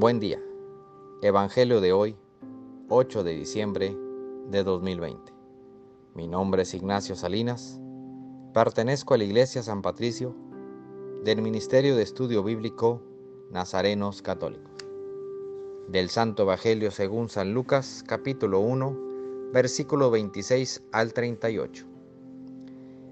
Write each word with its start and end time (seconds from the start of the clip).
Buen 0.00 0.18
día. 0.18 0.42
Evangelio 1.20 1.82
de 1.82 1.92
hoy, 1.92 2.16
8 2.88 3.22
de 3.22 3.32
diciembre 3.32 3.94
de 4.48 4.64
2020. 4.64 5.30
Mi 6.14 6.26
nombre 6.26 6.62
es 6.62 6.72
Ignacio 6.72 7.14
Salinas. 7.16 7.78
Pertenezco 8.54 9.12
a 9.12 9.18
la 9.18 9.24
Iglesia 9.24 9.62
San 9.62 9.82
Patricio 9.82 10.34
del 11.22 11.42
Ministerio 11.42 11.96
de 11.96 12.02
Estudio 12.02 12.42
Bíblico 12.42 13.02
Nazarenos 13.50 14.22
Católicos. 14.22 14.72
Del 15.88 16.08
Santo 16.08 16.44
Evangelio 16.44 16.90
según 16.90 17.28
San 17.28 17.52
Lucas, 17.52 18.02
capítulo 18.08 18.60
1, 18.60 18.96
versículo 19.52 20.10
26 20.10 20.82
al 20.92 21.12
38. 21.12 21.84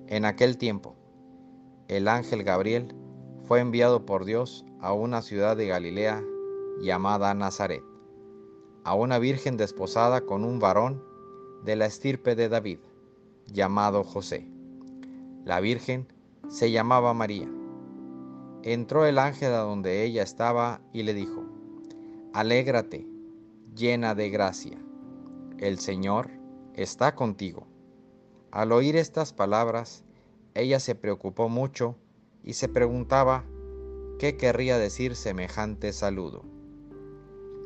En 0.07 0.25
aquel 0.25 0.57
tiempo, 0.57 0.97
el 1.89 2.09
ángel 2.09 2.45
Gabriel 2.45 2.95
fue 3.45 3.61
enviado 3.61 4.07
por 4.07 4.25
Dios 4.25 4.65
a 4.81 4.95
una 4.95 5.21
ciudad 5.21 5.55
de 5.55 5.67
Galilea 5.67 6.25
llamada 6.81 7.35
Nazaret, 7.35 7.83
a 8.85 8.95
una 8.95 9.19
virgen 9.19 9.57
desposada 9.57 10.23
con 10.23 10.45
un 10.45 10.59
varón 10.59 11.03
de 11.65 11.77
la 11.77 11.87
estirpe 11.87 12.35
de 12.35 12.49
David, 12.49 12.79
llamado 13.47 14.05
José. 14.05 14.49
La 15.45 15.61
virgen 15.61 16.07
se 16.49 16.71
llamaba 16.71 17.15
María. 17.15 17.49
Entró 18.63 19.07
el 19.07 19.19
ángel 19.19 19.53
a 19.53 19.59
donde 19.59 20.05
ella 20.05 20.23
estaba 20.23 20.81
y 20.93 21.03
le 21.03 21.15
dijo, 21.15 21.45
Alégrate, 22.33 23.07
llena 23.75 24.15
de 24.15 24.31
gracia, 24.31 24.79
el 25.59 25.79
Señor 25.79 26.31
está 26.75 27.15
contigo. 27.15 27.67
Al 28.51 28.73
oír 28.73 28.97
estas 28.97 29.33
palabras, 29.33 30.05
ella 30.55 30.81
se 30.81 30.95
preocupó 30.95 31.49
mucho 31.49 31.97
y 32.43 32.55
se 32.55 32.69
preguntaba 32.69 33.45
qué 34.19 34.37
querría 34.37 34.79
decir 34.79 35.17
semejante 35.17 35.93
saludo. 35.93 36.58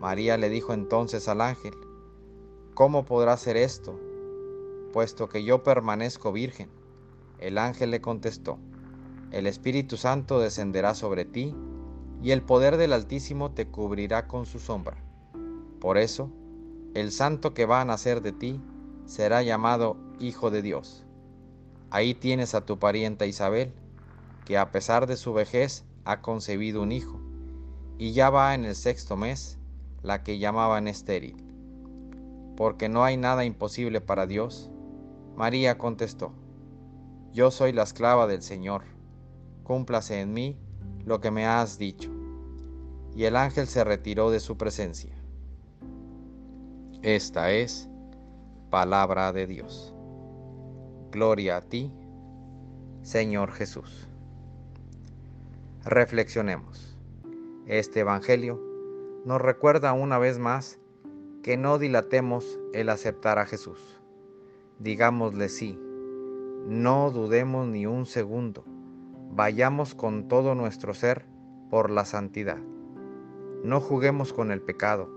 María 0.00 0.36
le 0.36 0.50
dijo 0.50 0.74
entonces 0.74 1.26
al 1.28 1.40
ángel, 1.40 1.74
¿cómo 2.74 3.04
podrá 3.06 3.36
ser 3.36 3.56
esto, 3.56 3.98
puesto 4.92 5.28
que 5.28 5.42
yo 5.42 5.62
permanezco 5.62 6.32
virgen? 6.32 6.68
El 7.38 7.56
ángel 7.56 7.90
le 7.90 8.00
contestó, 8.00 8.58
el 9.30 9.46
Espíritu 9.46 9.96
Santo 9.96 10.38
descenderá 10.38 10.94
sobre 10.94 11.24
ti, 11.24 11.54
y 12.22 12.30
el 12.30 12.42
poder 12.42 12.76
del 12.76 12.92
Altísimo 12.92 13.52
te 13.52 13.66
cubrirá 13.68 14.26
con 14.26 14.46
su 14.46 14.58
sombra. 14.58 14.96
Por 15.80 15.98
eso, 15.98 16.30
el 16.94 17.12
santo 17.12 17.52
que 17.52 17.66
va 17.66 17.80
a 17.80 17.84
nacer 17.84 18.22
de 18.22 18.32
ti 18.32 18.60
será 19.04 19.42
llamado 19.42 19.96
Hijo 20.18 20.50
de 20.50 20.62
Dios. 20.62 21.04
Ahí 21.90 22.14
tienes 22.14 22.54
a 22.54 22.64
tu 22.64 22.78
parienta 22.78 23.26
Isabel, 23.26 23.72
que 24.44 24.58
a 24.58 24.70
pesar 24.70 25.06
de 25.06 25.16
su 25.16 25.32
vejez 25.32 25.84
ha 26.04 26.20
concebido 26.22 26.82
un 26.82 26.92
hijo, 26.92 27.20
y 27.98 28.12
ya 28.12 28.30
va 28.30 28.54
en 28.54 28.64
el 28.64 28.74
sexto 28.74 29.16
mes 29.16 29.58
la 30.06 30.22
que 30.22 30.38
llamaban 30.38 30.86
estéril. 30.86 31.36
Porque 32.56 32.88
no 32.88 33.02
hay 33.02 33.16
nada 33.16 33.44
imposible 33.44 34.00
para 34.00 34.26
Dios. 34.26 34.70
María 35.34 35.76
contestó, 35.76 36.32
Yo 37.32 37.50
soy 37.50 37.72
la 37.72 37.82
esclava 37.82 38.28
del 38.28 38.42
Señor, 38.42 38.82
cúmplase 39.64 40.20
en 40.20 40.32
mí 40.32 40.56
lo 41.04 41.20
que 41.20 41.32
me 41.32 41.44
has 41.44 41.76
dicho. 41.76 42.08
Y 43.16 43.24
el 43.24 43.34
ángel 43.34 43.66
se 43.66 43.82
retiró 43.82 44.30
de 44.30 44.38
su 44.38 44.56
presencia. 44.56 45.12
Esta 47.02 47.50
es 47.50 47.88
palabra 48.70 49.32
de 49.32 49.46
Dios. 49.48 49.92
Gloria 51.10 51.56
a 51.56 51.62
ti, 51.62 51.90
Señor 53.02 53.50
Jesús. 53.52 54.08
Reflexionemos. 55.84 56.96
Este 57.66 58.00
Evangelio 58.00 58.75
nos 59.26 59.40
recuerda 59.40 59.92
una 59.92 60.18
vez 60.18 60.38
más 60.38 60.78
que 61.42 61.56
no 61.56 61.78
dilatemos 61.78 62.60
el 62.72 62.88
aceptar 62.88 63.40
a 63.40 63.44
Jesús. 63.44 64.00
Digámosle 64.78 65.48
sí, 65.48 65.76
no 66.68 67.10
dudemos 67.10 67.66
ni 67.66 67.86
un 67.86 68.06
segundo, 68.06 68.62
vayamos 69.32 69.96
con 69.96 70.28
todo 70.28 70.54
nuestro 70.54 70.94
ser 70.94 71.26
por 71.70 71.90
la 71.90 72.04
santidad. 72.04 72.58
No 73.64 73.80
juguemos 73.80 74.32
con 74.32 74.52
el 74.52 74.62
pecado, 74.62 75.10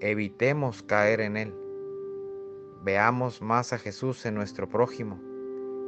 evitemos 0.00 0.82
caer 0.82 1.20
en 1.20 1.36
él. 1.36 1.54
Veamos 2.82 3.42
más 3.42 3.74
a 3.74 3.78
Jesús 3.78 4.24
en 4.24 4.34
nuestro 4.34 4.70
prójimo, 4.70 5.20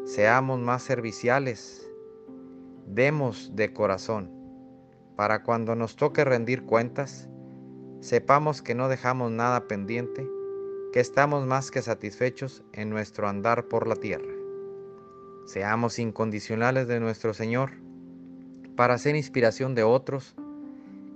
seamos 0.05 0.61
más 0.61 0.83
serviciales, 0.83 1.91
demos 2.87 3.57
de 3.57 3.73
corazón, 3.73 4.31
para 5.17 5.43
cuando 5.43 5.75
nos 5.75 5.97
toque 5.97 6.25
rendir 6.25 6.65
cuentas, 6.65 7.31
sepamos 8.05 8.61
que 8.61 8.75
no 8.75 8.91
dejamos 8.91 9.31
nada 9.31 9.67
pendiente, 9.67 10.31
que 10.93 11.01
estamos 11.01 11.47
más 11.47 11.71
que 11.71 11.81
satisfechos 11.81 12.63
en 12.75 12.91
nuestro 12.91 13.27
andar 13.29 13.65
por 13.65 13.87
la 13.87 13.97
tierra. 13.97 14.31
Seamos 15.47 15.99
incondicionales 15.99 16.87
de 16.87 17.01
nuestro 17.01 17.33
Señor 17.33 17.71
para 18.77 18.99
ser 18.99 19.17
inspiración 19.17 19.75
de 19.75 19.85
otros, 19.85 20.35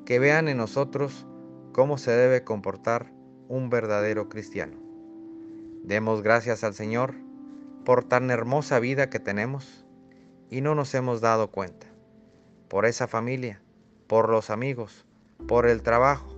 que 0.07 0.19
vean 0.19 0.49
en 0.49 0.57
nosotros 0.57 1.27
cómo 1.73 1.99
se 1.99 2.13
debe 2.13 2.43
comportar 2.43 3.13
un 3.49 3.69
verdadero 3.69 4.31
cristiano. 4.31 4.79
Demos 5.85 6.23
gracias 6.23 6.65
al 6.65 6.73
Señor 6.73 7.17
por 7.85 8.03
tan 8.03 8.31
hermosa 8.31 8.79
vida 8.79 9.11
que 9.11 9.21
tenemos 9.21 9.85
y 10.49 10.63
no 10.63 10.75
nos 10.75 10.95
hemos 10.95 11.21
dado 11.21 11.51
cuenta, 11.51 11.87
por 12.69 12.87
esa 12.87 13.07
familia, 13.07 13.61
por 14.07 14.31
los 14.31 14.49
amigos, 14.49 15.05
por 15.47 15.67
el 15.67 15.83
trabajo, 15.83 16.38